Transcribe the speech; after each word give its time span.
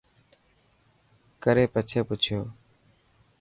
ڪري 1.43 1.65
پڇي 1.73 2.01
پڇيو. 2.07 2.41